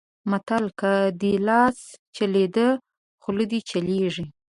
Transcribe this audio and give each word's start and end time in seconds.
متل؛ 0.29 0.65
که 0.79 0.91
دې 1.21 1.33
لاس 1.47 1.77
چلېد؛ 2.15 2.57
خوله 3.21 3.45
دې 3.51 3.59
چلېږي. 3.69 4.25